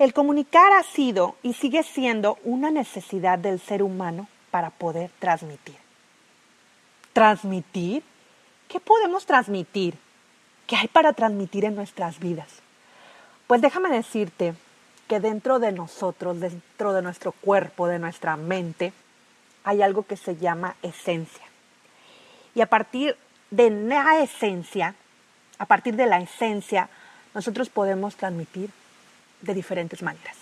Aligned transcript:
El 0.00 0.14
comunicar 0.14 0.72
ha 0.72 0.82
sido 0.82 1.36
y 1.42 1.52
sigue 1.52 1.82
siendo 1.82 2.38
una 2.42 2.70
necesidad 2.70 3.38
del 3.38 3.60
ser 3.60 3.82
humano 3.82 4.28
para 4.50 4.70
poder 4.70 5.10
transmitir. 5.18 5.76
¿Transmitir? 7.12 8.02
¿Qué 8.66 8.80
podemos 8.80 9.26
transmitir? 9.26 9.98
¿Qué 10.66 10.76
hay 10.76 10.88
para 10.88 11.12
transmitir 11.12 11.66
en 11.66 11.76
nuestras 11.76 12.18
vidas? 12.18 12.48
Pues 13.46 13.60
déjame 13.60 13.90
decirte 13.90 14.54
que 15.06 15.20
dentro 15.20 15.58
de 15.58 15.70
nosotros, 15.70 16.40
dentro 16.40 16.94
de 16.94 17.02
nuestro 17.02 17.32
cuerpo, 17.32 17.86
de 17.86 17.98
nuestra 17.98 18.36
mente, 18.36 18.94
hay 19.64 19.82
algo 19.82 20.04
que 20.04 20.16
se 20.16 20.34
llama 20.36 20.76
esencia. 20.80 21.44
Y 22.54 22.62
a 22.62 22.66
partir 22.70 23.18
de 23.50 23.68
la 23.68 24.22
esencia, 24.22 24.94
a 25.58 25.66
partir 25.66 25.94
de 25.94 26.06
la 26.06 26.20
esencia, 26.20 26.88
nosotros 27.34 27.68
podemos 27.68 28.16
transmitir 28.16 28.70
de 29.42 29.54
diferentes 29.54 30.02
maneras. 30.02 30.36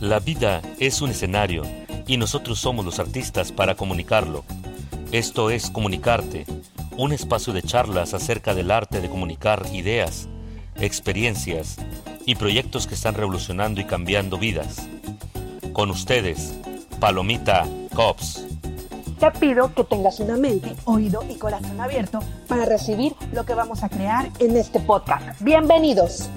La 0.00 0.20
vida 0.20 0.62
es 0.78 1.02
un 1.02 1.10
escenario 1.10 1.64
y 2.06 2.16
nosotros 2.16 2.58
somos 2.58 2.84
los 2.84 2.98
artistas 2.98 3.52
para 3.52 3.74
comunicarlo. 3.74 4.42
Esto 5.12 5.50
es 5.50 5.70
Comunicarte, 5.70 6.46
un 6.96 7.12
espacio 7.12 7.52
de 7.52 7.62
charlas 7.62 8.14
acerca 8.14 8.54
del 8.54 8.70
arte 8.70 9.02
de 9.02 9.10
comunicar 9.10 9.66
ideas, 9.72 10.26
experiencias, 10.76 11.76
y 12.28 12.34
proyectos 12.34 12.86
que 12.86 12.94
están 12.94 13.14
revolucionando 13.14 13.80
y 13.80 13.84
cambiando 13.84 14.36
vidas. 14.36 14.86
Con 15.72 15.88
ustedes, 15.88 16.60
Palomita 17.00 17.66
Cops. 17.94 18.46
Te 19.18 19.30
pido 19.30 19.74
que 19.74 19.82
tengas 19.84 20.20
una 20.20 20.36
mente, 20.36 20.74
oído 20.84 21.24
y 21.30 21.36
corazón 21.36 21.80
abierto 21.80 22.20
para 22.46 22.66
recibir 22.66 23.14
lo 23.32 23.46
que 23.46 23.54
vamos 23.54 23.82
a 23.82 23.88
crear 23.88 24.28
en 24.40 24.58
este 24.58 24.78
podcast. 24.78 25.40
Bienvenidos. 25.40 26.28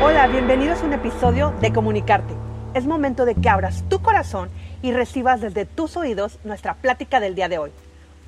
Hola, 0.00 0.28
bienvenidos 0.28 0.80
a 0.82 0.84
un 0.84 0.92
episodio 0.92 1.52
de 1.60 1.72
Comunicarte. 1.72 2.32
Es 2.74 2.86
momento 2.86 3.24
de 3.24 3.34
que 3.34 3.48
abras 3.48 3.82
tu 3.88 4.00
corazón 4.00 4.50
y 4.82 4.92
recibas 4.92 5.40
desde 5.40 5.64
tus 5.64 5.96
oídos 5.96 6.38
nuestra 6.44 6.74
plática 6.74 7.18
del 7.18 7.34
día 7.34 7.48
de 7.48 7.58
hoy. 7.58 7.72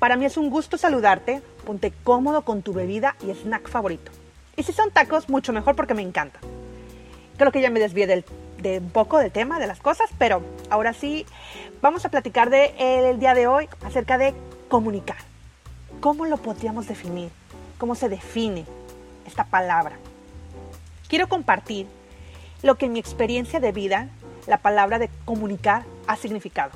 Para 0.01 0.17
mí 0.17 0.25
es 0.25 0.35
un 0.35 0.49
gusto 0.49 0.79
saludarte, 0.79 1.43
ponte 1.61 1.93
cómodo 2.03 2.43
con 2.43 2.61
tu 2.61 2.73
bebida 2.73 3.15
y 3.25 3.31
snack 3.31 3.69
favorito. 3.69 4.11
Y 4.55 4.63
si 4.63 4.73
son 4.73 4.91
tacos, 4.91 5.29
mucho 5.29 5.53
mejor 5.53 5.75
porque 5.75 5.93
me 5.93 6.01
encanta. 6.01 6.39
Creo 7.37 7.51
que 7.51 7.61
ya 7.61 7.69
me 7.69 7.79
desvié 7.79 8.07
de 8.07 8.77
un 8.79 8.89
poco 8.91 9.17
del 9.17 9.31
tema, 9.31 9.59
de 9.59 9.67
las 9.67 9.79
cosas, 9.79 10.09
pero 10.17 10.43
ahora 10.69 10.93
sí 10.93 11.25
vamos 11.81 12.05
a 12.05 12.09
platicar 12.09 12.49
del 12.49 12.71
el 12.77 13.19
día 13.19 13.33
de 13.33 13.47
hoy 13.47 13.67
acerca 13.83 14.17
de 14.17 14.33
comunicar. 14.67 15.17
¿Cómo 15.99 16.25
lo 16.25 16.37
podríamos 16.37 16.87
definir? 16.87 17.29
¿Cómo 17.77 17.95
se 17.95 18.09
define 18.09 18.65
esta 19.25 19.45
palabra? 19.45 19.95
Quiero 21.07 21.27
compartir 21.27 21.87
lo 22.61 22.75
que 22.75 22.85
en 22.85 22.93
mi 22.93 22.99
experiencia 22.99 23.59
de 23.59 23.71
vida 23.71 24.09
la 24.47 24.57
palabra 24.57 24.99
de 24.99 25.09
comunicar 25.25 25.83
ha 26.07 26.15
significado. 26.15 26.71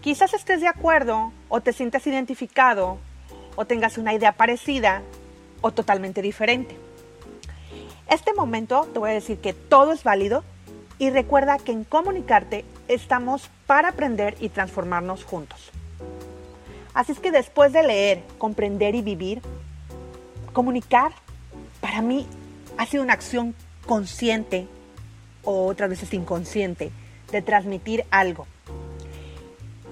Quizás 0.00 0.32
estés 0.34 0.60
de 0.60 0.68
acuerdo 0.68 1.32
o 1.48 1.60
te 1.60 1.72
sientas 1.72 2.06
identificado 2.06 2.98
o 3.58 3.64
tengas 3.64 3.98
una 3.98 4.14
idea 4.14 4.30
parecida 4.36 5.02
o 5.62 5.72
totalmente 5.72 6.22
diferente. 6.22 6.76
Este 8.08 8.32
momento 8.32 8.88
te 8.92 9.00
voy 9.00 9.10
a 9.10 9.14
decir 9.14 9.38
que 9.38 9.52
todo 9.52 9.92
es 9.92 10.04
válido 10.04 10.44
y 11.00 11.10
recuerda 11.10 11.58
que 11.58 11.72
en 11.72 11.82
comunicarte 11.82 12.64
estamos 12.86 13.50
para 13.66 13.88
aprender 13.88 14.36
y 14.38 14.50
transformarnos 14.50 15.24
juntos. 15.24 15.72
Así 16.94 17.10
es 17.10 17.18
que 17.18 17.32
después 17.32 17.72
de 17.72 17.82
leer, 17.82 18.22
comprender 18.38 18.94
y 18.94 19.02
vivir, 19.02 19.42
comunicar 20.52 21.10
para 21.80 22.00
mí 22.00 22.28
ha 22.76 22.86
sido 22.86 23.02
una 23.02 23.14
acción 23.14 23.56
consciente 23.88 24.68
o 25.42 25.66
otras 25.66 25.90
veces 25.90 26.14
inconsciente 26.14 26.92
de 27.32 27.42
transmitir 27.42 28.04
algo 28.12 28.46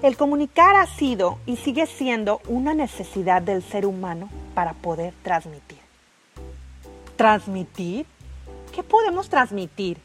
el 0.03 0.15
comunicar 0.15 0.75
ha 0.75 0.85
sido 0.85 1.39
y 1.45 1.57
sigue 1.57 1.87
siendo 1.87 2.41
una 2.47 2.73
necesidad 2.73 3.41
del 3.41 3.63
ser 3.63 3.85
humano 3.85 4.29
para 4.53 4.73
poder 4.73 5.13
transmitir. 5.23 5.79
¿Transmitir? 7.15 8.05
¿Qué 8.73 8.83
podemos 8.83 9.29
transmitir? 9.29 9.97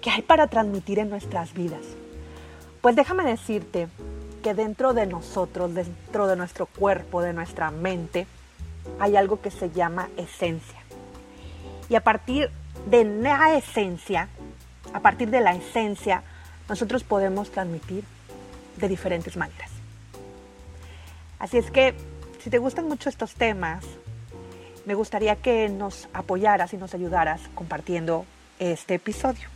¿Qué 0.00 0.10
hay 0.10 0.22
para 0.22 0.46
transmitir 0.46 0.98
en 0.98 1.10
nuestras 1.10 1.52
vidas? 1.52 1.82
Pues 2.80 2.96
déjame 2.96 3.24
decirte 3.24 3.88
que 4.42 4.54
dentro 4.54 4.94
de 4.94 5.06
nosotros, 5.06 5.74
dentro 5.74 6.26
de 6.26 6.36
nuestro 6.36 6.66
cuerpo, 6.66 7.20
de 7.20 7.34
nuestra 7.34 7.70
mente, 7.70 8.26
hay 8.98 9.16
algo 9.16 9.42
que 9.42 9.50
se 9.50 9.70
llama 9.70 10.08
esencia. 10.16 10.78
Y 11.90 11.96
a 11.96 12.00
partir 12.02 12.50
de 12.86 13.04
la 13.04 13.56
esencia, 13.56 14.28
a 14.94 15.00
partir 15.00 15.28
de 15.28 15.40
la 15.40 15.54
esencia, 15.54 16.22
nosotros 16.68 17.04
podemos 17.04 17.50
transmitir 17.50 18.04
de 18.78 18.88
diferentes 18.88 19.36
maneras. 19.36 19.70
Así 21.38 21.58
es 21.58 21.70
que, 21.70 21.94
si 22.42 22.50
te 22.50 22.58
gustan 22.58 22.88
mucho 22.88 23.08
estos 23.08 23.34
temas, 23.34 23.84
me 24.86 24.94
gustaría 24.94 25.36
que 25.36 25.68
nos 25.68 26.08
apoyaras 26.12 26.72
y 26.72 26.76
nos 26.76 26.94
ayudaras 26.94 27.40
compartiendo 27.54 28.24
este 28.58 28.94
episodio. 28.94 29.48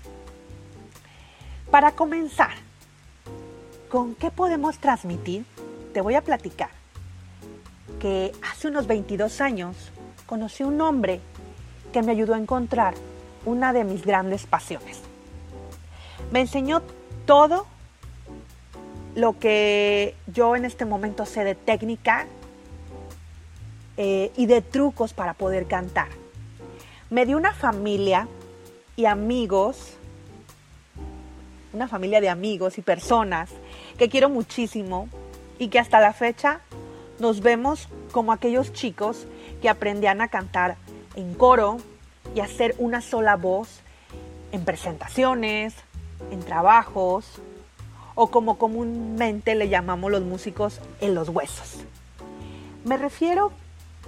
Para 1.71 1.93
comenzar, 1.93 2.53
¿con 3.89 4.15
qué 4.15 4.31
podemos 4.31 4.79
transmitir? 4.79 5.45
Te 5.95 6.01
voy 6.01 6.15
a 6.15 6.23
platicar 6.23 6.71
que 7.99 8.33
hace 8.43 8.69
unos 8.69 8.87
22 8.87 9.41
años 9.41 9.77
conocí 10.27 10.63
un 10.65 10.81
hombre 10.81 11.21
que 11.93 12.03
me 12.03 12.13
ayudó 12.13 12.35
a 12.35 12.39
encontrar 12.39 12.95
una 13.45 13.73
de 13.73 13.85
mis 13.85 14.05
grandes 14.05 14.47
pasiones. 14.47 15.01
Me 16.31 16.41
enseñó 16.41 16.83
todo 17.27 17.67
lo 19.15 19.39
que 19.39 20.15
yo 20.27 20.57
en 20.57 20.65
este 20.65 20.85
momento 20.85 21.27
sé 21.27 21.45
de 21.45 21.55
técnica 21.55 22.27
eh, 23.97 24.31
y 24.37 24.47
de 24.47 24.63
trucos 24.63 25.13
para 25.13 25.35
poder 25.35 25.67
cantar. 25.67 26.09
Me 27.11 27.27
dio 27.27 27.37
una 27.37 27.53
familia 27.53 28.27
y 28.97 29.05
amigos, 29.05 29.95
una 31.73 31.89
familia 31.89 32.21
de 32.21 32.31
amigos 32.31 32.79
y 32.79 32.83
personas 32.83 33.51
que 33.99 34.09
quiero 34.09 34.31
muchísimo 34.31 35.09
y 35.59 35.69
que 35.69 35.79
hasta 35.79 36.01
la 36.01 36.13
fecha 36.13 36.61
nos 37.19 37.41
vemos 37.41 37.89
como 38.13 38.33
aquellos 38.33 38.73
chicos 38.73 39.27
que 39.61 39.69
aprendían 39.69 40.21
a 40.21 40.29
cantar 40.29 40.77
en 41.15 41.35
coro 41.35 41.77
y 42.35 42.41
hacer 42.41 42.75
una 42.79 43.01
sola 43.01 43.37
voz 43.37 43.81
en 44.53 44.65
presentaciones, 44.65 45.75
en 46.31 46.41
trabajos, 46.41 47.41
o 48.15 48.29
como 48.29 48.59
comúnmente 48.59 49.55
le 49.55 49.69
llamamos 49.69 50.11
los 50.11 50.23
músicos 50.23 50.81
en 51.01 51.15
los 51.15 51.29
huesos. 51.29 51.85
Me 52.85 52.97
refiero 52.97 53.53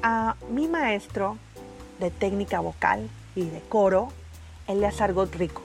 a 0.02 0.36
mi 0.50 0.68
maestro 0.68 1.38
de 2.00 2.10
técnica 2.10 2.60
vocal 2.60 3.08
y 3.36 3.44
de 3.44 3.60
coro, 3.60 4.08
Elias 4.66 5.00
Argot 5.00 5.34
Rico, 5.34 5.62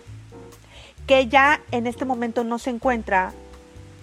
que 1.08 1.28
ya 1.28 1.62
en 1.72 1.88
este 1.88 2.06
momento 2.06 2.44
no 2.44 2.60
se 2.60 2.70
encuentra 2.70 3.34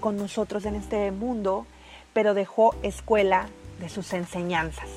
con 0.01 0.17
nosotros 0.17 0.65
en 0.65 0.75
este 0.75 1.11
mundo, 1.13 1.67
pero 2.13 2.35
dejó 2.35 2.75
escuela 2.83 3.49
de 3.81 3.89
sus 3.89 4.13
enseñanzas. 4.13 4.89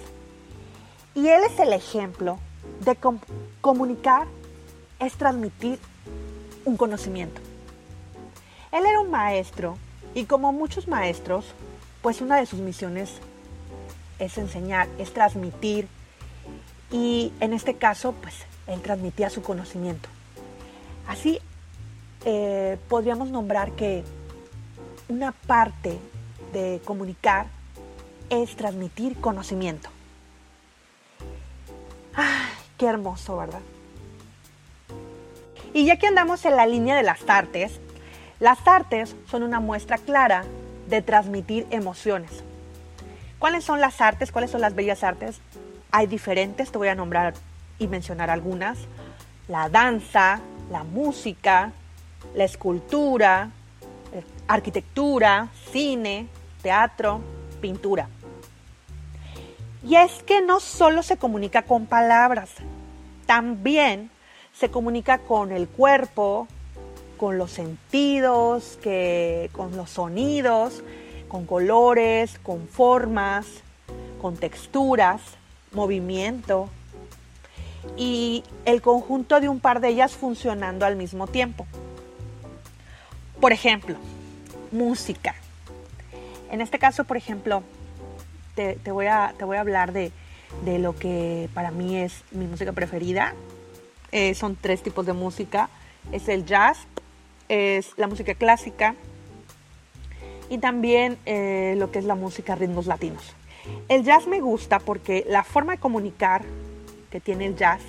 Y 1.16 1.28
él 1.28 1.42
es 1.44 1.60
el 1.60 1.74
ejemplo 1.74 2.40
de 2.82 2.98
comunicar 3.62 4.28
es 5.00 5.14
transmitir 5.14 5.80
un 6.66 6.78
conocimiento. 6.78 7.42
Él 8.72 8.86
era 8.86 9.00
un 9.00 9.10
maestro 9.10 9.78
y 10.14 10.26
como 10.26 10.52
muchos 10.52 10.88
maestros, 10.88 11.46
pues 12.02 12.22
una 12.22 12.38
de 12.38 12.46
sus 12.46 12.60
misiones 12.60 13.12
es 14.20 14.38
enseñar, 14.38 14.88
es 14.98 15.14
transmitir 15.14 15.88
y 16.92 17.32
en 17.40 17.54
este 17.54 17.76
caso, 17.76 18.14
pues 18.14 18.36
él 18.68 18.82
transmitía 18.82 19.30
su 19.30 19.42
conocimiento. 19.42 20.10
Así 21.08 21.40
eh, 22.26 22.78
podríamos 22.88 23.30
nombrar 23.30 23.72
que 23.72 24.04
una 25.08 25.32
parte 25.32 25.98
de 26.54 26.82
comunicar 26.86 27.48
es 28.30 28.56
transmitir 28.56 29.20
conocimiento. 29.20 29.90
¡Ay, 32.14 32.52
qué 32.78 32.86
hermoso, 32.86 33.38
verdad! 33.38 33.62
Y 35.74 35.86
ya 35.86 35.98
que 35.98 36.08
andamos 36.08 36.46
en 36.46 36.56
la 36.56 36.66
línea 36.66 36.96
de 36.96 37.04
las 37.04 37.22
artes, 37.28 37.80
las 38.40 38.66
artes 38.68 39.16
son 39.30 39.44
una 39.44 39.60
muestra 39.60 39.98
clara 39.98 40.44
de 40.88 41.02
transmitir 41.02 41.68
emociones. 41.72 42.44
¿Cuáles 43.38 43.64
son 43.64 43.80
las 43.80 44.02
artes? 44.02 44.32
¿Cuáles 44.32 44.52
son 44.52 44.62
las 44.62 44.76
bellas 44.76 45.04
artes? 45.04 45.40
Hay 45.92 46.08
diferentes, 46.08 46.72
te 46.72 46.78
voy 46.78 46.88
a 46.88 46.96
nombrar 46.96 47.34
y 47.80 47.88
mencionar 47.88 48.30
algunas. 48.30 48.78
la 49.48 49.68
danza, 49.68 50.42
la 50.70 50.84
música, 50.84 51.72
la 52.36 52.44
escultura, 52.44 53.50
eh, 54.14 54.24
arquitectura, 54.48 55.48
cine, 55.72 56.28
teatro, 56.62 57.20
pintura. 57.60 58.08
Y 59.84 59.96
es 59.96 60.22
que 60.24 60.44
no 60.44 60.60
solo 60.60 61.02
se 61.02 61.18
comunica 61.18 61.64
con 61.64 61.88
palabras, 61.88 62.52
también 63.26 64.12
se 64.54 64.70
comunica 64.70 65.18
con 65.18 65.52
el 65.52 65.68
cuerpo, 65.68 66.48
con 67.20 67.38
los 67.38 67.52
sentidos, 67.52 68.80
que, 68.82 69.50
con 69.52 69.76
los 69.76 69.90
sonidos, 69.90 70.84
con 71.28 71.46
colores, 71.46 72.40
con 72.40 72.68
formas, 72.68 73.46
con 74.22 74.38
texturas, 74.38 75.22
movimiento 75.74 76.70
y 77.98 78.44
el 78.66 78.82
conjunto 78.82 79.40
de 79.40 79.50
un 79.50 79.60
par 79.60 79.82
de 79.82 79.90
ellas 79.90 80.14
funcionando 80.14 80.86
al 80.86 80.96
mismo 80.96 81.28
tiempo. 81.28 81.68
Por 83.42 83.52
ejemplo, 83.52 83.96
música. 84.72 85.36
En 86.52 86.62
este 86.62 86.80
caso, 86.80 87.04
por 87.04 87.18
ejemplo, 87.18 87.64
te, 88.56 88.76
voy, 88.92 89.08
a, 89.08 89.34
te 89.38 89.46
voy, 89.46 89.58
a, 89.58 89.62
hablar 89.62 89.94
de, 89.94 90.12
lo 90.66 90.96
que 90.98 91.50
para 91.54 91.72
mí 91.72 91.98
es 91.98 92.24
mi 92.32 92.46
música 92.46 92.72
preferida. 92.72 93.34
Eh, 94.12 94.34
son 94.36 94.56
tres 94.56 94.82
tipos 94.82 95.06
de 95.06 95.14
música. 95.14 95.70
Es 96.12 96.28
el 96.28 96.46
jazz, 96.46 96.80
es 97.50 97.94
la 97.98 98.08
música 98.08 98.34
clásica 98.36 98.96
y 100.50 100.60
también 100.60 101.18
eh, 101.26 101.76
lo 101.78 101.92
que 101.92 102.00
es 102.00 102.06
la 102.06 102.16
música 102.16 102.56
ritmos 102.56 102.88
latinos. 102.88 103.36
El 103.88 104.04
jazz 104.04 104.28
me 104.28 104.40
gusta 104.40 104.80
porque 104.80 105.26
la 105.28 105.44
forma 105.44 105.74
de 105.74 105.80
comunicar 105.80 106.44
que 107.12 107.20
tiene 107.20 107.46
el 107.46 107.56
jazz 107.56 107.82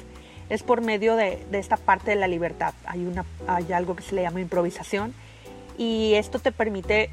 es 0.48 0.62
por 0.62 0.80
medio 0.80 1.14
de, 1.14 1.38
esta 1.52 1.76
parte 1.76 2.10
de 2.10 2.16
la 2.16 2.26
libertad. 2.26 2.74
Hay, 2.84 3.04
una, 3.04 3.24
hay 3.46 3.72
algo 3.72 3.94
que 3.94 4.02
se 4.02 4.14
le 4.14 4.22
llama 4.22 4.40
improvisación 4.40 5.14
y 5.78 6.14
esto 6.14 6.38
te 6.40 6.52
permite 6.52 7.10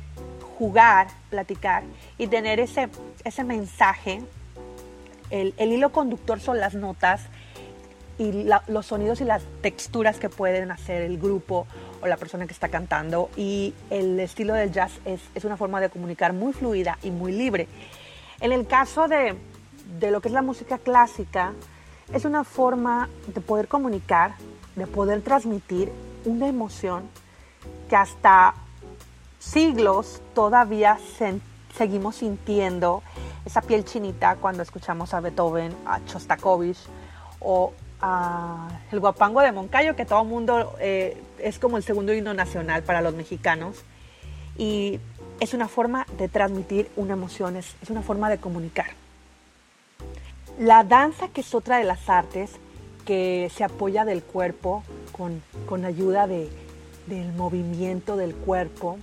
jugar, 0.58 1.08
platicar 1.30 1.84
y 2.18 2.28
tener 2.28 2.60
ese, 2.60 2.90
ese 3.24 3.44
mensaje. 3.44 4.22
El, 5.30 5.54
hilo 5.60 5.92
conductor 5.92 6.40
son 6.40 6.60
las 6.60 6.74
notas 6.74 7.28
y 8.18 8.48
los 8.68 8.88
sonidos 8.88 9.22
y 9.22 9.26
las 9.26 9.44
texturas 9.62 10.18
que 10.18 10.30
pueden 10.30 10.72
hacer 10.72 11.04
el 11.04 11.20
grupo 11.20 11.68
o 12.02 12.08
la 12.08 12.18
persona 12.18 12.46
que 12.46 12.54
está 12.54 12.70
cantando. 12.70 13.30
Y 13.36 13.74
el 13.90 14.20
estilo 14.20 14.54
del 14.54 14.72
jazz 14.72 14.92
es, 15.06 15.22
es 15.36 15.46
una 15.46 15.58
forma 15.58 15.82
de 15.82 15.90
comunicar 15.90 16.34
muy 16.34 16.54
fluida 16.54 16.98
y 17.04 17.12
muy 17.12 17.32
libre. 17.32 17.68
En 18.40 18.52
el 18.52 18.68
caso 18.68 19.08
de, 19.08 19.36
de 20.00 20.12
lo 20.12 20.22
que 20.22 20.28
es 20.28 20.34
la 20.34 20.42
música 20.42 20.78
clásica, 20.78 21.54
es 22.14 22.26
una 22.26 22.44
forma 22.44 23.10
de 23.28 23.42
poder 23.42 23.68
comunicar, 23.68 24.36
de 24.76 24.88
poder 24.88 25.22
transmitir 25.22 25.92
una 26.26 26.48
emoción 26.48 27.10
que 27.90 27.96
hasta 27.96 28.54
siglos 29.40 30.22
todavía 30.34 30.98
seguimos 31.76 32.18
sintiendo 32.18 33.04
esa 33.46 33.62
piel 33.62 33.86
chinita 33.86 34.36
cuando 34.36 34.64
escuchamos 34.64 35.14
a 35.14 35.22
Beethoven, 35.22 35.76
a 35.86 36.04
Chostakovich 36.06 36.80
o 37.40 37.74
a 38.02 38.68
el 38.92 39.00
guapango 39.00 39.42
de 39.42 39.52
Moncayo, 39.52 39.96
que 39.96 40.06
todo 40.06 40.22
el 40.22 40.28
mundo 40.28 40.76
eh, 40.80 41.22
es 41.40 41.60
como 41.60 41.78
el 41.78 41.84
segundo 41.84 42.14
himno 42.14 42.34
nacional 42.34 42.84
para 42.84 43.02
los 43.02 43.14
mexicanos. 43.14 43.78
Y 44.58 45.00
es 45.40 45.54
una 45.54 45.68
forma 45.68 46.06
de 46.18 46.28
transmitir 46.28 46.90
una 46.96 47.14
emoción, 47.14 47.56
es, 47.56 47.76
una 47.90 48.02
forma 48.02 48.30
de 48.30 48.38
comunicar. 48.38 48.88
La 50.60 50.84
danza, 50.84 51.28
que 51.28 51.42
es 51.42 51.54
otra 51.54 51.78
de 51.78 51.84
las 51.84 52.10
artes 52.10 52.52
que 53.06 53.52
se 53.56 53.64
apoya 53.64 54.04
del 54.04 54.24
cuerpo 54.24 54.84
con, 55.12 55.44
con 55.68 55.86
ayuda 55.86 56.28
de, 56.28 56.50
del 57.06 57.32
movimiento 57.34 58.18
del 58.18 58.34
cuerpo, 58.34 58.98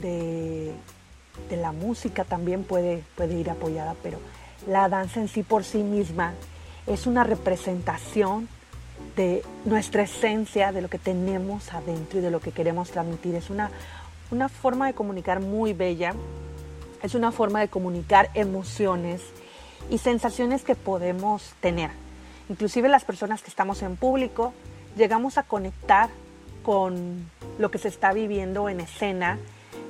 de, 0.00 0.72
de 1.48 1.56
la 1.56 1.72
música 1.72 2.24
también 2.24 2.64
puede, 2.64 3.02
puede 3.16 3.34
ir 3.34 3.50
apoyada, 3.50 3.94
pero 4.02 4.18
la 4.68 4.88
danza 4.88 5.20
en 5.20 5.28
sí 5.28 5.42
por 5.42 5.64
sí 5.64 5.78
misma 5.78 6.34
es 6.86 7.06
una 7.06 7.24
representación 7.24 8.48
de 9.16 9.42
nuestra 9.64 10.02
esencia, 10.02 10.72
de 10.72 10.82
lo 10.82 10.88
que 10.88 10.98
tenemos 10.98 11.72
adentro 11.72 12.18
y 12.18 12.22
de 12.22 12.30
lo 12.30 12.40
que 12.40 12.52
queremos 12.52 12.90
transmitir. 12.90 13.34
Es 13.34 13.50
una, 13.50 13.70
una 14.30 14.48
forma 14.48 14.86
de 14.86 14.94
comunicar 14.94 15.40
muy 15.40 15.72
bella, 15.72 16.14
es 17.02 17.14
una 17.14 17.32
forma 17.32 17.60
de 17.60 17.68
comunicar 17.68 18.30
emociones 18.34 19.22
y 19.90 19.98
sensaciones 19.98 20.62
que 20.62 20.74
podemos 20.74 21.52
tener. 21.60 21.90
Inclusive 22.48 22.88
las 22.88 23.04
personas 23.04 23.42
que 23.42 23.50
estamos 23.50 23.82
en 23.82 23.96
público 23.96 24.52
llegamos 24.96 25.38
a 25.38 25.44
conectar 25.44 26.08
con 26.62 27.30
lo 27.58 27.70
que 27.70 27.78
se 27.78 27.88
está 27.88 28.12
viviendo 28.12 28.68
en 28.68 28.80
escena, 28.80 29.38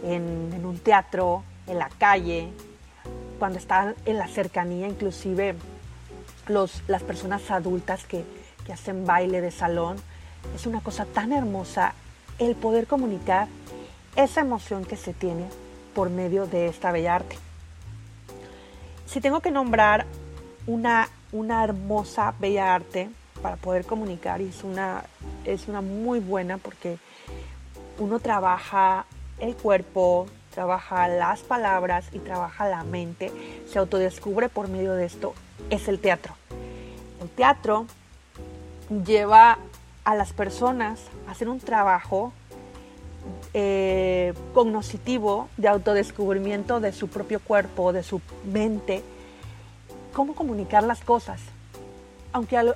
en, 0.05 0.65
un 0.65 0.79
teatro, 0.79 1.45
en 1.67 1.79
la 1.79 1.89
calle, 1.89 2.49
cuando 3.39 3.59
están 3.59 3.95
en 4.05 4.19
la 4.19 4.29
cercanía, 4.29 4.87
inclusive 4.89 5.55
los, 6.49 6.83
las 6.89 7.03
personas 7.03 7.51
adultas 7.51 8.05
que, 8.05 8.25
que 8.65 8.73
hacen 8.73 9.07
baile 9.07 9.41
de 9.41 9.51
salón. 9.51 9.97
Es 10.55 10.67
una 10.67 10.81
cosa 10.81 11.05
tan 11.05 11.33
hermosa 11.33 11.95
el 12.39 12.55
poder 12.55 12.87
comunicar 12.87 13.49
esa 14.17 14.41
emoción 14.41 14.85
que 14.85 14.97
se 14.97 15.13
tiene 15.13 15.49
por 15.95 16.11
medio 16.11 16.47
de 16.47 16.67
esta 16.67 16.93
bella 16.93 17.17
arte. 17.17 17.37
Si 19.07 19.21
tengo 19.21 19.41
que 19.41 19.51
nombrar 19.51 20.07
una, 20.67 21.09
una 21.33 21.63
hermosa 21.65 22.35
bella 22.39 22.75
arte 22.75 23.11
para 23.43 23.57
poder 23.57 23.85
comunicar, 23.85 24.41
es 24.41 24.65
una, 24.65 25.05
es 25.45 25.69
una 25.69 25.81
muy 25.81 26.21
buena 26.21 26.59
porque 26.59 26.99
uno 27.99 28.19
trabaja 28.19 29.07
el 29.39 29.55
cuerpo, 29.55 30.27
trabaja 30.53 31.09
las 31.09 31.41
palabras 31.41 32.07
y 32.13 32.19
trabaja 32.19 32.69
la 32.69 32.85
mente, 32.85 33.31
se 33.71 33.79
autodescubre 33.79 34.49
por 34.49 34.69
medio 34.69 34.95
de 34.95 35.07
esto, 35.07 35.35
es 35.71 35.89
el 35.89 36.01
teatro. 36.01 36.35
El 37.21 37.29
teatro 37.29 37.87
lleva 39.05 39.59
a 40.05 40.15
las 40.15 40.33
personas 40.33 41.01
a 41.27 41.33
hacer 41.33 41.49
un 41.49 41.61
trabajo 41.61 42.33
eh, 43.55 44.35
cognoscitivo 44.53 45.49
de 45.57 45.69
autodescubrimiento 45.69 46.81
de 46.81 46.93
su 46.93 47.09
propio 47.09 47.41
cuerpo, 47.41 47.93
de 47.93 48.03
su 48.03 48.21
mente, 48.45 49.03
cómo 50.13 50.35
comunicar 50.35 50.83
las 50.83 51.01
cosas. 51.01 51.41
Aunque, 52.33 52.75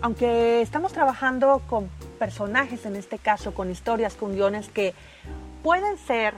aunque 0.00 0.60
estamos 0.60 0.92
trabajando 0.92 1.62
con 1.68 1.88
personajes, 2.18 2.86
en 2.86 2.96
este 2.96 3.18
caso, 3.18 3.54
con 3.54 3.70
historias, 3.70 4.14
con 4.14 4.34
guiones 4.34 4.68
que 4.68 4.94
pueden 5.62 5.98
ser 5.98 6.34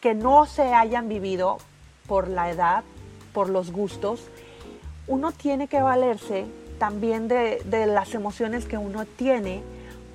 que 0.00 0.14
no 0.14 0.46
se 0.46 0.74
hayan 0.74 1.08
vivido 1.08 1.58
por 2.06 2.28
la 2.28 2.50
edad, 2.50 2.84
por 3.32 3.48
los 3.48 3.72
gustos, 3.72 4.20
uno 5.06 5.32
tiene 5.32 5.68
que 5.68 5.82
valerse 5.82 6.46
también 6.82 7.28
de, 7.28 7.62
las 7.86 8.12
emociones 8.12 8.64
que 8.64 8.76
uno 8.76 9.04
tiene 9.04 9.62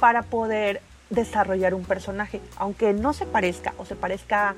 para 0.01 0.23
poder 0.23 0.81
desarrollar 1.09 1.73
un 1.73 1.85
personaje. 1.85 2.41
Aunque 2.57 2.91
no 2.91 3.13
se 3.13 3.25
parezca 3.25 3.73
o 3.77 3.85
se 3.85 3.95
parezca 3.95 4.53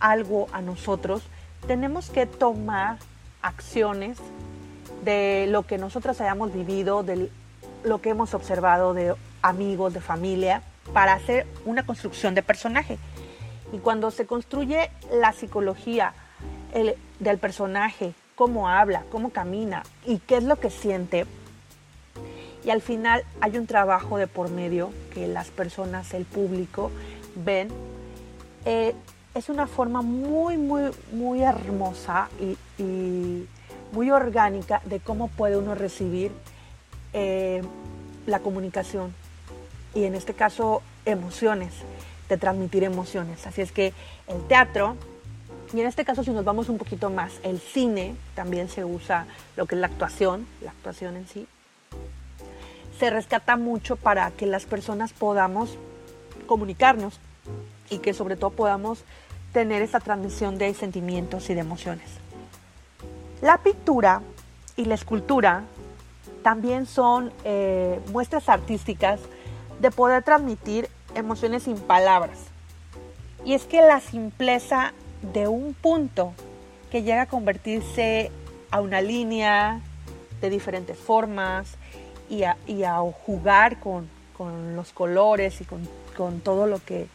algo 0.00 0.48
a 0.52 0.60
nosotros, 0.60 1.22
tenemos 1.68 2.10
que 2.10 2.26
tomar 2.26 2.96
acciones 3.42 4.18
de 5.04 5.46
lo 5.50 5.62
que 5.62 5.78
nosotros 5.78 6.20
hayamos 6.20 6.52
vivido, 6.52 7.04
de 7.04 7.30
lo 7.84 8.00
que 8.00 8.10
hemos 8.10 8.34
observado 8.34 8.92
de 8.92 9.14
amigos, 9.40 9.94
de 9.94 10.00
familia, 10.00 10.62
para 10.92 11.12
hacer 11.12 11.46
una 11.64 11.86
construcción 11.86 12.34
de 12.34 12.42
personaje. 12.42 12.98
Y 13.72 13.78
cuando 13.78 14.10
se 14.10 14.26
construye 14.26 14.90
la 15.12 15.32
psicología 15.32 16.12
del 17.20 17.38
personaje, 17.38 18.14
cómo 18.34 18.68
habla, 18.68 19.04
cómo 19.12 19.30
camina 19.30 19.84
y 20.04 20.18
qué 20.18 20.38
es 20.38 20.42
lo 20.42 20.56
que 20.56 20.68
siente, 20.68 21.24
y 22.64 22.70
al 22.70 22.80
final 22.80 23.24
hay 23.40 23.56
un 23.56 23.66
trabajo 23.66 24.18
de 24.18 24.26
por 24.26 24.50
medio 24.50 24.90
que 25.12 25.26
las 25.26 25.48
personas, 25.48 26.14
el 26.14 26.24
público, 26.24 26.90
ven. 27.34 27.68
Eh, 28.64 28.94
es 29.34 29.48
una 29.48 29.66
forma 29.66 30.02
muy, 30.02 30.56
muy, 30.58 30.90
muy 31.12 31.42
hermosa 31.42 32.28
y, 32.78 33.46
muy 33.92 34.10
orgánica 34.10 34.80
de 34.86 35.00
cómo 35.00 35.28
puede 35.28 35.58
uno 35.58 35.74
recibir 35.74 36.32
eh, 37.12 37.60
la 38.24 38.38
comunicación 38.38 39.14
y 39.94 40.04
en 40.04 40.14
este 40.14 40.32
caso 40.32 40.80
emociones, 41.04 41.74
de 42.30 42.38
transmitir 42.38 42.84
emociones. 42.84 43.46
Así 43.46 43.60
es 43.60 43.70
que 43.70 43.92
el 44.28 44.42
teatro, 44.48 44.96
y 45.74 45.80
en 45.80 45.86
este 45.86 46.06
caso 46.06 46.24
si 46.24 46.30
nos 46.30 46.42
vamos 46.44 46.70
un 46.70 46.78
poquito 46.78 47.10
más, 47.10 47.34
el 47.42 47.60
cine 47.60 48.14
también 48.34 48.70
se 48.70 48.82
usa 48.84 49.26
lo 49.56 49.66
que 49.66 49.74
es 49.74 49.80
la 49.82 49.88
actuación, 49.88 50.46
la 50.62 50.70
actuación 50.70 51.16
en 51.16 51.28
sí, 51.28 51.46
se 53.02 53.10
rescata 53.10 53.56
mucho 53.56 53.96
para 53.96 54.30
que 54.30 54.46
las 54.46 54.64
personas 54.64 55.12
podamos 55.12 55.76
comunicarnos 56.46 57.18
y 57.90 57.98
que 57.98 58.14
sobre 58.14 58.36
todo 58.36 58.50
podamos 58.50 59.02
tener 59.52 59.82
esa 59.82 59.98
transmisión 59.98 60.56
de 60.56 60.72
sentimientos 60.72 61.50
y 61.50 61.54
de 61.54 61.60
emociones. 61.62 62.06
La 63.40 63.58
pintura 63.58 64.22
y 64.76 64.84
la 64.84 64.94
escultura 64.94 65.64
también 66.44 66.86
son 66.86 67.32
eh, 67.42 67.98
muestras 68.12 68.48
artísticas 68.48 69.18
de 69.80 69.90
poder 69.90 70.22
transmitir 70.22 70.88
emociones 71.16 71.64
sin 71.64 71.78
palabras. 71.78 72.38
Y 73.44 73.54
es 73.54 73.64
que 73.64 73.80
la 73.80 73.98
simpleza 73.98 74.92
de 75.32 75.48
un 75.48 75.74
punto 75.74 76.34
que 76.92 77.02
llega 77.02 77.22
a 77.22 77.26
convertirse 77.26 78.30
a 78.70 78.80
una 78.80 79.00
línea 79.00 79.80
de 80.40 80.50
diferentes 80.50 80.96
formas 80.96 81.76
y 82.28 82.44
a, 82.44 82.56
jugar 83.26 83.78
con, 83.80 84.08
los 84.74 84.92
colores 84.92 85.60
y 85.60 85.64
con, 85.64 86.40
todo 86.40 86.66
lo 86.66 86.78
que 86.78 87.06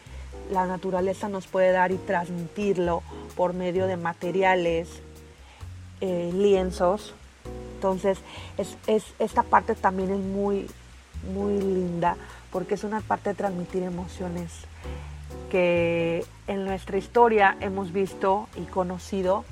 la 0.52 0.66
naturaleza 0.66 1.30
nos 1.30 1.48
puede 1.48 1.72
dar 1.72 1.92
y 1.92 1.98
transmitirlo 1.98 3.04
por 3.36 3.54
medio 3.54 3.88
de 3.88 3.98
materiales, 3.98 4.88
eh, 6.02 6.32
lienzos. 6.34 7.14
Entonces, 7.76 8.20
es, 8.58 9.04
esta 9.20 9.44
parte 9.44 9.76
también 9.76 10.12
es 10.12 10.20
muy, 10.20 10.68
muy 11.34 11.60
linda 11.60 12.16
porque 12.52 12.76
es 12.76 12.84
una 12.84 13.02
parte 13.02 13.30
de 13.30 13.36
transmitir 13.36 13.84
emociones 13.84 14.52
que 15.50 16.26
en 16.48 16.66
nuestra 16.66 16.98
historia 16.98 17.58
hemos 17.60 17.94
visto 17.94 18.48
y 18.56 18.64
conocido 18.66 19.46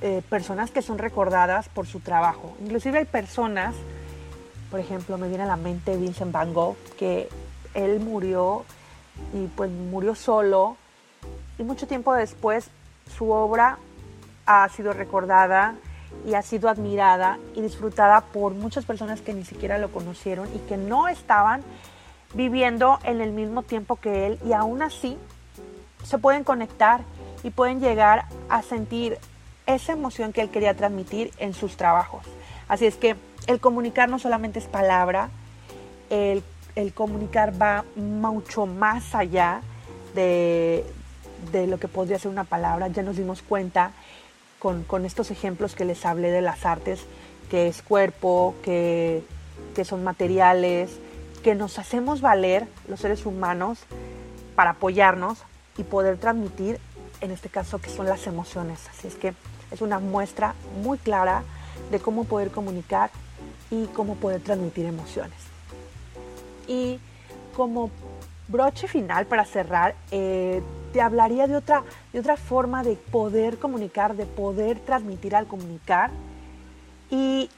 eh, 0.00 0.22
personas 0.28 0.70
que 0.70 0.82
son 0.82 0.98
recordadas 0.98 1.68
por 1.68 1.86
su 1.86 2.00
trabajo. 2.00 2.56
Inclusive 2.60 2.98
hay 2.98 3.04
personas, 3.04 3.74
por 4.72 4.80
ejemplo, 4.80 5.18
me 5.18 5.28
viene 5.28 5.44
a 5.44 5.46
la 5.46 5.56
mente 5.56 5.98
Vincent 5.98 6.32
Van 6.32 6.54
Gogh, 6.54 6.76
que 6.96 7.28
él 7.74 8.00
murió 8.00 8.64
y 9.34 9.46
pues 9.48 9.70
murió 9.70 10.14
solo 10.14 10.78
y 11.58 11.62
mucho 11.62 11.86
tiempo 11.86 12.14
después 12.14 12.70
su 13.14 13.30
obra 13.30 13.76
ha 14.46 14.66
sido 14.70 14.94
recordada 14.94 15.74
y 16.26 16.32
ha 16.32 16.40
sido 16.40 16.70
admirada 16.70 17.38
y 17.54 17.60
disfrutada 17.60 18.22
por 18.22 18.54
muchas 18.54 18.86
personas 18.86 19.20
que 19.20 19.34
ni 19.34 19.44
siquiera 19.44 19.76
lo 19.76 19.92
conocieron 19.92 20.48
y 20.54 20.58
que 20.60 20.78
no 20.78 21.06
estaban 21.06 21.60
viviendo 22.32 22.98
en 23.04 23.20
el 23.20 23.32
mismo 23.32 23.62
tiempo 23.62 23.96
que 23.96 24.26
él 24.26 24.38
y 24.42 24.54
aún 24.54 24.80
así 24.80 25.18
se 26.02 26.16
pueden 26.16 26.44
conectar 26.44 27.02
y 27.42 27.50
pueden 27.50 27.80
llegar 27.80 28.24
a 28.48 28.62
sentir 28.62 29.18
esa 29.66 29.92
emoción 29.92 30.32
que 30.32 30.40
él 30.40 30.48
quería 30.48 30.74
transmitir 30.74 31.30
en 31.36 31.52
sus 31.52 31.76
trabajos. 31.76 32.24
Así 32.68 32.86
es 32.86 32.96
que 32.96 33.16
el 33.46 33.60
comunicar 33.60 34.08
no 34.08 34.18
solamente 34.18 34.58
es 34.58 34.66
palabra, 34.66 35.30
el, 36.10 36.42
comunicar 36.94 37.60
va 37.60 37.84
mucho 37.96 38.66
más 38.66 39.14
allá 39.14 39.62
de, 40.14 40.84
lo 41.52 41.78
que 41.78 41.88
podría 41.88 42.18
ser 42.18 42.30
una 42.30 42.44
palabra. 42.44 42.88
Ya 42.88 43.02
nos 43.02 43.16
dimos 43.16 43.42
cuenta 43.42 43.92
con, 44.58 45.04
estos 45.04 45.30
ejemplos 45.30 45.74
que 45.74 45.84
les 45.84 46.04
hablé 46.04 46.30
de 46.30 46.42
las 46.42 46.64
artes, 46.64 47.00
que 47.50 47.68
es 47.68 47.82
cuerpo, 47.82 48.54
que, 48.62 49.22
que 49.74 49.84
son 49.84 50.04
materiales, 50.04 50.90
que 51.42 51.54
nos 51.54 51.78
hacemos 51.78 52.20
valer 52.20 52.68
los 52.88 53.00
seres 53.00 53.26
humanos 53.26 53.80
para 54.54 54.70
apoyarnos 54.70 55.38
y 55.76 55.82
poder 55.82 56.18
transmitir, 56.18 56.78
en 57.20 57.30
este 57.30 57.48
caso, 57.48 57.78
que 57.80 57.90
son 57.90 58.06
las 58.06 58.26
emociones. 58.26 58.80
Así 58.90 59.08
es 59.08 59.14
que 59.14 59.34
es 59.70 59.80
una 59.80 59.98
muestra 59.98 60.54
muy 60.82 60.98
clara 60.98 61.42
de 61.90 61.98
cómo 61.98 62.24
poder 62.24 62.50
comunicar 62.50 63.10
y 63.72 63.86
cómo 63.86 64.16
poder 64.16 64.42
transmitir 64.42 64.84
emociones. 64.84 65.38
Y 66.68 67.00
como 67.56 67.90
broche 68.48 68.86
final 68.86 69.24
para 69.26 69.46
cerrar, 69.46 69.94
eh, 70.10 70.62
te 70.92 71.00
hablaría 71.00 71.46
de 71.46 71.56
otra, 71.56 71.82
de 72.12 72.20
otra 72.20 72.36
forma 72.36 72.84
de 72.84 72.96
poder 72.96 73.58
comunicar, 73.58 74.14
de 74.14 74.26
poder 74.26 74.78
transmitir 74.80 75.34
al 75.34 75.46
comunicar. 75.46 76.10
Y 77.10 77.48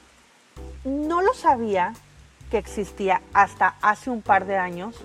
no 0.85 1.21
lo 1.21 1.33
sabía 1.33 1.93
que 2.49 2.57
existía 2.57 3.21
hasta 3.33 3.75
hace 3.81 4.09
un 4.09 4.21
par 4.21 4.45
de 4.45 4.55
años. 4.55 4.95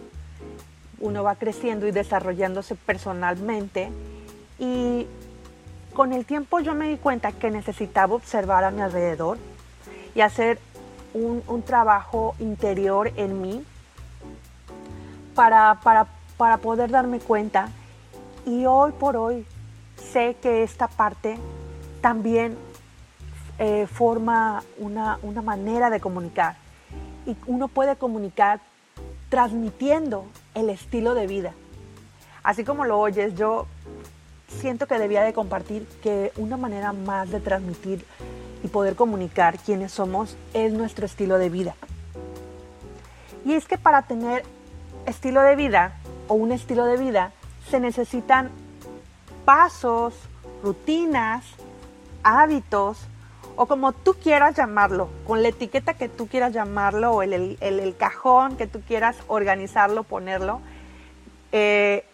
Uno 1.01 1.25
va 1.25 1.35
creciendo 1.35 1.89
y 1.89 1.91
desarrollándose 1.91 2.77
personalmente 2.77 3.91
y 4.61 5.07
con 5.93 6.13
el 6.13 6.25
tiempo 6.25 6.61
yo 6.61 6.75
me 6.75 6.89
di 6.89 6.99
cuenta 6.99 7.33
que 7.33 7.51
necesitaba 7.51 8.15
observar 8.15 8.63
a 8.63 8.71
mi 8.71 8.83
alrededor 8.83 9.39
y 10.15 10.21
hacer 10.21 10.61
un, 11.15 11.63
trabajo 11.63 12.35
interior 12.39 13.13
en 13.17 13.41
mí 13.41 13.65
para, 15.35 15.81
para, 16.37 16.57
poder 16.59 16.91
darme 16.91 17.21
cuenta. 17.21 17.69
Y 18.47 18.67
hoy 18.67 18.93
por 18.93 19.17
hoy 19.17 19.47
sé 20.13 20.37
que 20.41 20.63
esta 20.63 20.89
parte 20.89 21.39
también 22.01 22.57
eh, 23.59 23.87
forma 23.87 24.63
una, 24.79 25.19
una 25.23 25.43
manera 25.43 25.91
de 25.91 26.01
comunicar 26.01 26.57
y 27.27 27.37
uno 27.47 27.69
puede 27.69 27.97
comunicar 27.97 28.61
transmitiendo 29.29 30.25
el 30.55 30.71
estilo 30.71 31.15
de 31.15 31.27
vida. 31.27 31.53
Así 32.43 32.65
como 32.65 32.85
lo 32.85 32.99
oyes, 32.99 33.35
yo 33.35 33.67
siento 34.49 34.87
que 34.87 34.99
debía 34.99 35.23
de 35.23 35.33
compartir 35.33 35.87
que 36.03 36.33
una 36.37 36.57
manera 36.57 36.93
más 36.93 37.31
de 37.31 37.41
transmitir 37.41 38.05
y 38.63 38.69
poder 38.69 38.97
comunicar 38.97 39.59
quiénes 39.59 39.93
somos 39.93 40.37
es 40.55 40.73
nuestro 40.73 41.07
estilo 41.07 41.39
de 41.39 41.51
vida. 41.51 41.75
Y 43.45 43.55
es 43.55 43.67
que 43.67 43.79
para 43.79 44.03
tener 44.03 44.45
estilo 45.07 45.43
de 45.43 45.57
vida 45.57 45.97
o 46.29 46.35
un 46.35 46.53
estilo 46.53 46.85
de 46.85 46.97
vida 46.97 47.33
se 47.71 47.81
necesitan 47.81 48.51
pasos, 49.45 50.15
rutinas, 50.63 51.45
hábitos 52.23 52.99
o 53.57 53.67
como 53.67 53.93
tú 53.93 54.15
quieras 54.15 54.57
llamarlo, 54.57 55.09
con 55.27 55.43
la 55.43 55.49
etiqueta 55.49 55.95
que 55.95 56.09
tú 56.09 56.29
quieras 56.29 56.53
llamarlo 56.53 57.13
o 57.13 57.23
el, 57.23 57.59
el, 57.61 57.97
cajón 57.97 58.57
que 58.57 58.67
tú 58.67 58.81
quieras 58.81 59.17
organizarlo, 59.27 60.03
ponerlo, 60.03 60.61
eh, 61.53 62.05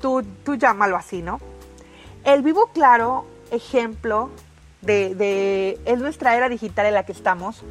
tú, 0.00 0.22
tú 0.44 0.54
llámalo 0.54 0.96
así, 0.96 1.22
¿no? 1.22 1.40
El 2.24 2.42
vivo 2.42 2.70
claro 2.72 3.26
ejemplo 3.50 4.30
de, 4.82 5.14
de, 5.14 5.78
es 5.84 5.98
nuestra 5.98 6.36
era 6.36 6.48
digital 6.48 6.86
en 6.86 6.94
la 6.94 7.04
que 7.04 7.12
estamos 7.12 7.62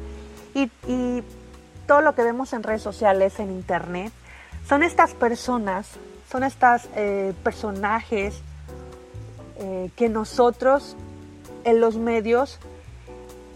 y, 0.54 0.70
y 0.86 1.22
todo 1.86 2.02
lo 2.02 2.14
que 2.14 2.22
vemos 2.22 2.52
en 2.52 2.62
redes 2.62 2.82
sociales, 2.82 3.38
en 3.40 3.50
internet, 3.50 4.12
son 4.68 4.82
estas 4.82 5.14
personas, 5.14 5.88
son 6.30 6.44
estos 6.44 6.82
eh, 6.94 7.32
personajes 7.42 8.42
eh, 9.58 9.90
que 9.96 10.08
nosotros 10.08 10.96
en 11.64 11.80
los 11.80 11.96
medios 11.96 12.58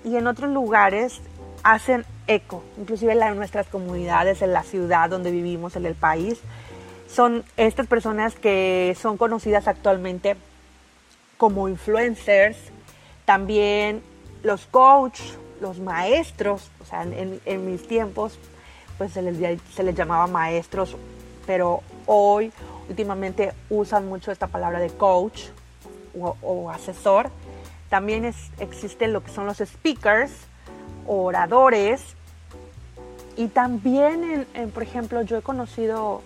y 0.04 0.16
en 0.16 0.26
otros 0.26 0.50
lugares 0.50 1.20
hacen 1.62 2.04
eco, 2.26 2.64
inclusive 2.78 3.12
en 3.12 3.36
nuestras 3.36 3.66
comunidades, 3.68 4.42
en 4.42 4.52
la 4.52 4.62
ciudad 4.62 5.10
donde 5.10 5.30
vivimos, 5.30 5.76
en 5.76 5.86
el 5.86 5.94
país. 5.94 6.40
Son 7.08 7.44
estas 7.56 7.86
personas 7.86 8.34
que 8.34 8.96
son 9.00 9.18
conocidas 9.18 9.68
actualmente 9.68 10.36
como 11.36 11.68
influencers, 11.68 12.56
también 13.24 14.02
los 14.42 14.66
coaches, 14.66 15.38
los 15.60 15.78
maestros, 15.78 16.70
o 16.80 16.84
sea, 16.84 17.02
en, 17.04 17.66
mis 17.66 17.86
tiempos 17.86 18.38
pues 18.98 19.12
se 19.12 19.22
les, 19.22 19.60
se 19.74 19.82
les 19.82 19.94
llamaba 19.94 20.26
maestros, 20.26 20.96
pero 21.46 21.82
hoy 22.06 22.52
últimamente 22.88 23.52
usan 23.70 24.06
mucho 24.06 24.32
esta 24.32 24.48
palabra 24.48 24.80
de 24.80 24.90
coach 24.90 25.44
o, 26.18 26.36
o 26.42 26.70
asesor 26.70 27.30
también 27.92 28.24
es, 28.24 28.36
existen 28.58 29.12
lo 29.12 29.22
que 29.22 29.30
son 29.30 29.44
los 29.44 29.58
speakers, 29.58 30.32
oradores. 31.06 32.02
Y 33.36 33.48
también, 33.48 34.46
en, 34.54 34.70
por 34.70 34.82
ejemplo, 34.82 35.20
yo 35.20 35.36
he 35.36 35.42
conocido 35.42 36.22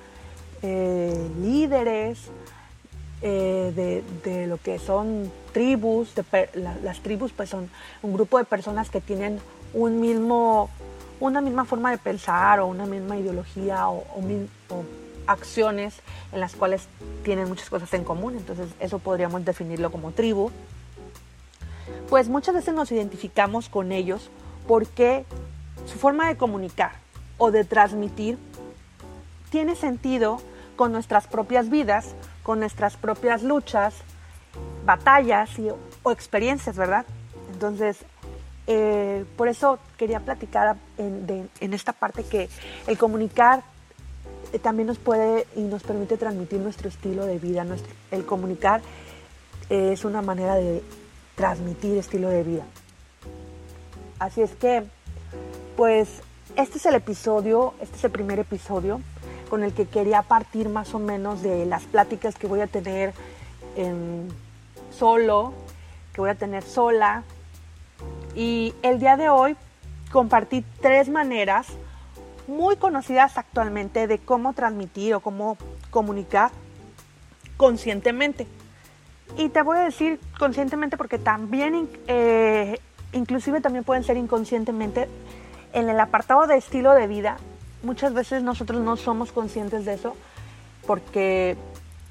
eh, 0.63 1.29
líderes 1.41 2.31
eh, 3.23 4.03
de, 4.25 4.47
lo 4.47 4.59
que 4.59 4.79
son 4.79 5.31
tribus. 5.53 6.13
las 6.55 7.01
tribus 7.01 7.33
pues 7.33 7.51
son 7.51 7.71
un 8.03 8.13
grupo 8.13 8.39
de 8.39 8.45
personas 8.45 8.91
que 8.91 9.01
tienen 9.01 9.41
un 9.73 10.01
mismo, 10.01 10.71
una 11.21 11.41
misma 11.41 11.65
forma 11.65 11.91
de 11.91 11.99
pensar 11.99 12.61
o 12.61 12.67
una 12.67 12.87
misma 12.87 13.17
ideología 13.17 13.89
o, 13.89 14.05
o 14.69 14.85
acciones 15.27 15.95
en 16.33 16.41
las 16.41 16.55
cuales 16.55 16.89
tienen 17.25 17.49
muchas 17.49 17.71
cosas 17.71 17.93
en 17.95 18.05
común. 18.05 18.37
Entonces 18.37 18.69
eso 18.81 18.99
podríamos 18.99 19.45
definirlo 19.45 19.91
como 19.91 20.13
tribu 20.13 20.51
pues 22.09 22.29
muchas 22.29 22.55
veces 22.55 22.75
nos 22.75 22.91
identificamos 22.93 23.69
con 23.69 23.93
ellos 23.93 24.31
porque 24.67 25.25
su 25.87 25.99
forma 25.99 26.29
de 26.29 26.37
comunicar 26.37 26.93
o 27.39 27.51
de 27.51 27.65
transmitir 27.65 28.39
tiene 29.51 29.75
sentido 29.75 30.41
con 30.77 30.93
nuestras 30.93 31.27
propias 31.27 31.71
vidas, 31.71 32.15
con 32.47 32.61
nuestras 32.61 32.97
propias 32.97 33.43
luchas, 33.43 33.93
batallas 34.85 35.51
o 36.05 36.13
experiencias, 36.13 36.77
¿verdad? 36.77 37.05
Entonces, 37.53 37.97
eh, 38.69 39.25
por 39.37 39.49
eso 39.49 39.81
quería 39.97 40.21
platicar 40.21 40.77
en, 40.97 41.51
esta 41.59 41.93
parte 41.93 42.23
que 42.23 42.49
el 42.87 42.97
comunicar 42.97 43.65
eh, 44.53 44.61
también 44.61 44.87
nos 44.87 44.99
puede 44.99 45.49
y 45.57 45.63
nos 45.63 45.83
permite 45.83 46.17
transmitir 46.17 46.61
nuestro 46.61 46.89
estilo 46.89 47.27
de 47.27 47.41
vida. 47.41 47.65
Nuestro, 47.65 47.93
el 48.13 48.25
comunicar 48.25 48.81
es 49.69 50.05
una 50.05 50.23
manera 50.23 50.55
de 50.55 50.85
transmitir 51.35 51.99
estilo 51.99 52.29
de 52.29 52.45
vida. 52.45 52.63
Así 54.21 54.41
es 54.43 54.53
que 54.53 54.85
pues 55.77 56.23
este 56.55 56.79
es 56.79 56.87
el 56.87 56.95
episodio, 56.95 57.75
este 57.81 57.97
es 57.97 58.05
el 58.05 58.13
primer 58.13 58.39
episodio 58.39 59.01
con 59.49 59.63
el 59.63 59.73
que 59.73 59.87
quería 59.87 60.23
partir 60.23 60.69
más 60.69 60.95
o 60.95 60.99
menos 60.99 61.43
de 61.43 61.67
las 61.67 61.85
pláticas 61.85 62.37
que 62.37 62.47
voy 62.47 62.61
a 62.61 62.67
tener 62.67 63.15
en 63.77 64.29
solo, 64.91 65.53
que 66.13 66.21
voy 66.21 66.31
a 66.31 66.35
tener 66.35 66.63
sola. 66.63 67.23
Y 68.35 68.75
el 68.83 68.99
día 68.99 69.17
de 69.17 69.29
hoy 69.29 69.57
compartí 70.13 70.65
tres 70.81 71.09
maneras 71.09 71.67
muy 72.47 72.77
conocidas 72.77 73.39
actualmente 73.39 74.07
de 74.07 74.19
cómo 74.19 74.53
transmitir 74.53 75.15
o 75.15 75.21
cómo 75.21 75.57
comunicar 75.91 76.51
conscientemente. 77.57 78.47
Y 79.37 79.49
te 79.49 79.63
voy 79.63 79.79
a 79.79 79.81
decir 79.83 80.21
conscientemente 80.39 80.97
porque 80.97 81.19
también, 81.19 81.89
eh, 82.07 82.79
inclusive 83.13 83.61
también 83.61 83.85
pueden 83.85 84.05
ser 84.05 84.17
inconscientemente, 84.17 85.09
en 85.73 85.89
el 85.89 85.99
apartado 86.01 86.47
de 86.47 86.57
estilo 86.57 86.93
de 86.93 87.07
vida, 87.07 87.37
muchas 87.87 88.13
veces 88.13 88.43
nosotros 88.43 88.83
no 88.83 88.97
somos 88.97 89.33
conscientes 89.33 89.85
de 89.85 89.95
eso 89.95 90.15
porque 90.87 91.57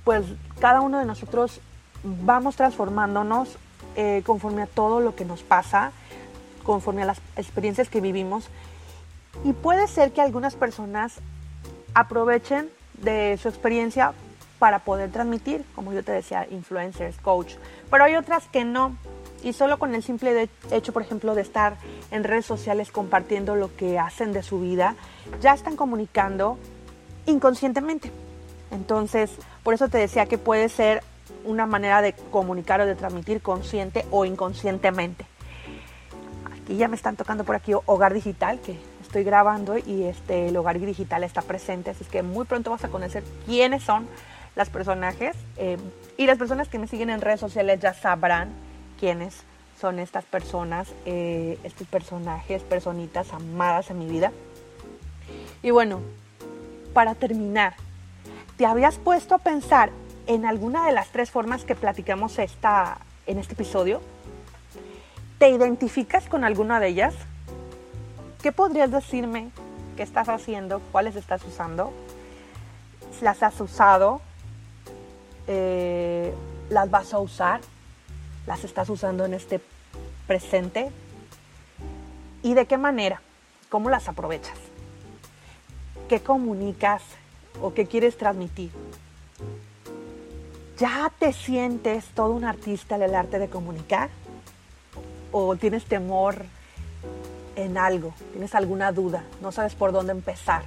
pues 0.03 0.25
cada 0.59 0.81
uno 0.81 0.99
de 0.99 1.05
nosotros 1.05 1.59
vamos 2.03 2.55
transformándonos 2.55 3.57
eh, 3.95 4.23
conforme 4.25 4.63
a 4.63 4.67
todo 4.67 4.99
lo 4.99 5.15
que 5.15 5.25
nos 5.25 5.43
pasa, 5.43 5.91
conforme 6.63 7.03
a 7.03 7.05
las 7.05 7.19
experiencias 7.35 7.89
que 7.89 8.01
vivimos. 8.01 8.49
Y 9.43 9.53
puede 9.53 9.87
ser 9.87 10.11
que 10.11 10.21
algunas 10.21 10.55
personas 10.55 11.15
aprovechen 11.93 12.69
de 12.93 13.37
su 13.41 13.49
experiencia 13.49 14.13
para 14.59 14.79
poder 14.79 15.11
transmitir, 15.11 15.65
como 15.75 15.93
yo 15.93 16.03
te 16.03 16.11
decía, 16.11 16.47
influencers, 16.49 17.17
coach, 17.17 17.53
pero 17.91 18.05
hay 18.05 18.15
otras 18.15 18.47
que 18.47 18.63
no. 18.63 18.95
Y 19.45 19.53
solo 19.53 19.77
con 19.77 19.93
el 19.93 20.01
simple 20.01 20.49
hecho, 20.71 20.91
por 20.91 21.03
ejemplo, 21.03 21.35
de 21.35 21.43
estar 21.43 21.77
en 22.09 22.23
redes 22.23 22.47
sociales 22.47 22.91
compartiendo 22.91 23.55
lo 23.55 23.75
que 23.75 23.99
hacen 23.99 24.33
de 24.33 24.41
su 24.41 24.59
vida, 24.59 24.95
ya 25.39 25.53
están 25.53 25.75
comunicando 25.75 26.57
inconscientemente. 27.27 28.11
Entonces, 28.71 29.29
por 29.61 29.75
eso 29.75 29.87
te 29.87 29.99
decía 29.99 30.25
que 30.25 30.39
puede 30.39 30.67
ser 30.67 31.03
una 31.43 31.67
manera 31.67 32.01
de 32.01 32.13
comunicar 32.31 32.81
o 32.81 32.87
de 32.87 32.95
transmitir 32.95 33.39
consciente 33.43 34.03
o 34.09 34.25
inconscientemente. 34.25 35.27
Aquí 36.63 36.75
ya 36.77 36.87
me 36.87 36.95
están 36.95 37.15
tocando 37.15 37.43
por 37.43 37.55
aquí 37.55 37.71
Hogar 37.85 38.15
Digital, 38.15 38.59
que 38.61 38.79
estoy 39.03 39.23
grabando 39.23 39.77
y 39.77 40.05
este, 40.05 40.47
el 40.47 40.57
Hogar 40.57 40.79
Digital 40.79 41.23
está 41.23 41.43
presente, 41.43 41.91
así 41.91 42.03
que 42.03 42.23
muy 42.23 42.45
pronto 42.45 42.71
vas 42.71 42.83
a 42.83 42.87
conocer 42.87 43.23
quiénes 43.45 43.83
son 43.83 44.07
las 44.55 44.71
personajes 44.71 45.35
eh, 45.57 45.77
y 46.17 46.25
las 46.25 46.39
personas 46.39 46.67
que 46.67 46.79
me 46.79 46.87
siguen 46.87 47.11
en 47.11 47.21
redes 47.21 47.41
sociales 47.41 47.79
ya 47.79 47.93
sabrán 47.93 48.64
quiénes 48.99 49.43
son 49.79 49.99
estas 49.99 50.25
personas, 50.25 50.87
eh, 51.05 51.59
estos 51.63 51.87
personajes, 51.87 52.61
personitas 52.63 53.31
amadas 53.33 53.89
en 53.89 53.99
mi 53.99 54.07
vida. 54.07 54.31
Y 55.61 55.71
bueno, 55.71 55.99
para 56.93 57.15
terminar, 57.15 57.75
¿te 58.57 58.65
habías 58.65 58.97
puesto 58.97 59.35
a 59.35 59.39
pensar 59.39 59.91
en 60.27 60.45
alguna 60.45 60.85
de 60.85 60.93
las 60.93 61.09
tres 61.09 61.29
formas 61.29 61.65
que 61.65 61.75
platicamos 61.75 62.39
esta, 62.39 62.99
en 63.27 63.37
este 63.37 63.53
episodio? 63.53 64.01
¿Te 65.39 65.49
identificas 65.49 66.27
con 66.27 66.43
alguna 66.43 66.79
de 66.79 66.87
ellas? 66.87 67.13
¿Qué 68.41 68.51
podrías 68.51 68.91
decirme 68.91 69.49
qué 69.97 70.03
estás 70.03 70.29
haciendo? 70.29 70.79
¿Cuáles 70.91 71.15
estás 71.15 71.43
usando? 71.43 71.91
¿Las 73.21 73.43
has 73.43 73.59
usado? 73.59 74.21
Eh, 75.47 76.33
¿Las 76.69 76.89
vas 76.89 77.13
a 77.13 77.19
usar? 77.19 77.59
¿Las 78.47 78.63
estás 78.63 78.89
usando 78.89 79.25
en 79.25 79.33
este 79.33 79.59
presente? 80.27 80.91
¿Y 82.43 82.53
de 82.53 82.67
qué 82.67 82.77
manera? 82.77 83.21
¿Cómo 83.69 83.89
las 83.89 84.07
aprovechas? 84.07 84.57
¿Qué 86.07 86.19
comunicas 86.21 87.01
o 87.61 87.73
qué 87.73 87.87
quieres 87.87 88.17
transmitir? 88.17 88.71
¿Ya 90.77 91.11
te 91.17 91.33
sientes 91.33 92.05
todo 92.13 92.31
un 92.31 92.43
artista 92.43 92.95
en 92.95 93.01
el 93.01 93.15
arte 93.15 93.39
de 93.39 93.49
comunicar? 93.49 94.09
¿O 95.31 95.55
tienes 95.55 95.85
temor 95.85 96.45
en 97.55 97.77
algo? 97.77 98.13
¿Tienes 98.31 98.53
alguna 98.53 98.91
duda? 98.91 99.23
¿No 99.41 99.51
sabes 99.51 99.73
por 99.73 99.91
dónde 99.91 100.11
empezar? 100.11 100.63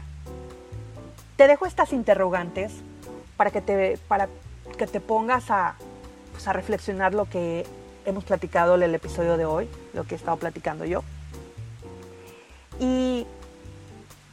Te 1.36 1.46
dejo 1.46 1.66
estas 1.66 1.92
interrogantes 1.92 2.72
para 3.36 3.52
que 3.52 3.60
te, 3.60 3.98
para 4.08 4.28
que 4.76 4.86
te 4.88 5.00
pongas 5.00 5.50
a, 5.50 5.76
pues, 6.38 6.46
a 6.46 6.52
reflexionar 6.52 7.14
lo 7.14 7.28
que 7.28 7.66
hemos 8.04 8.22
platicado 8.22 8.76
en 8.76 8.84
el 8.84 8.94
episodio 8.94 9.36
de 9.36 9.44
hoy, 9.44 9.68
lo 9.92 10.04
que 10.04 10.14
he 10.14 10.16
estado 10.16 10.36
platicando 10.36 10.84
yo. 10.84 11.02
Y 12.78 13.26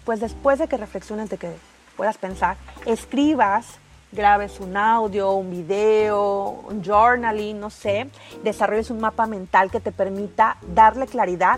pues 0.03 0.19
después 0.19 0.59
de 0.59 0.67
que 0.67 0.77
reflexiones, 0.77 1.31
de 1.31 1.39
que 1.39 1.49
puedas 1.97 2.19
pensar, 2.19 2.57
escribas 2.85 3.79
grabes 4.11 4.59
un 4.59 4.77
audio, 4.77 5.31
un 5.31 5.49
video, 5.49 6.63
un 6.69 6.83
journaling, 6.83 7.59
no 7.59 7.71
sé, 7.71 8.07
desarrolles 8.43 8.91
un 8.91 8.99
mapa 8.99 9.25
mental 9.25 9.71
que 9.71 9.79
te 9.79 9.91
permita 9.91 10.57
darle 10.75 11.07
claridad 11.07 11.57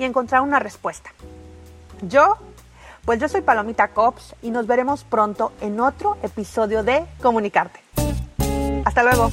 y 0.00 0.02
encontrar 0.04 0.42
una 0.42 0.58
respuesta. 0.58 1.10
Yo, 2.02 2.38
pues 3.04 3.20
yo 3.20 3.28
soy 3.28 3.42
Palomita 3.42 3.86
Cops 3.92 4.34
y 4.42 4.50
nos 4.50 4.66
veremos 4.66 5.04
pronto 5.04 5.52
en 5.60 5.78
otro 5.78 6.16
episodio 6.24 6.82
de 6.82 7.06
Comunicarte. 7.22 7.78
Hasta 8.84 9.04
luego. 9.04 9.30